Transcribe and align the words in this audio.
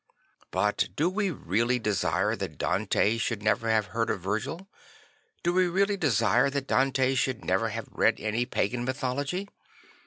But 0.49 0.89
do 0.95 1.11
we 1.11 1.29
really 1.29 1.77
desire 1.77 2.35
that 2.35 2.57
Dante 2.57 3.19
should 3.19 3.43
never 3.43 3.69
have 3.69 3.85
heard 3.93 4.09
of 4.09 4.19
Virgil? 4.19 4.67
Do 5.43 5.53
we 5.53 5.67
really 5.67 5.95
desire 5.95 6.49
that 6.49 6.65
Dante 6.65 7.13
should 7.13 7.45
never 7.45 7.69
have 7.69 7.87
read 7.91 8.19
any 8.19 8.47
pagan 8.47 8.83
mythology? 8.83 9.47